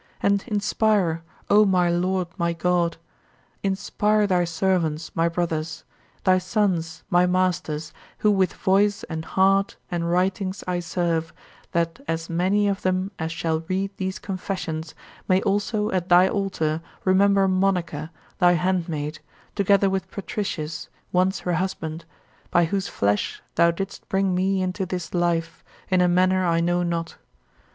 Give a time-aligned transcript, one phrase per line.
[0.19, 2.97] And inspire, O my Lord my God,
[3.61, 5.83] inspire thy servants, my brothers;
[6.23, 11.31] thy sons, my masters, who with voice and heart and writings I serve,
[11.73, 14.95] that as many of them as shall read these confessions
[15.27, 18.09] may also at thy altar remember Monica,
[18.39, 19.19] thy handmaid,
[19.53, 22.05] together with Patricius, once her husband;
[22.49, 26.81] by whose flesh thou didst bring me into this life, in a manner I know
[26.81, 27.17] not.